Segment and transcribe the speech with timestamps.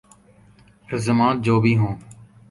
[0.89, 1.95] الزامات جو بھی ہوں۔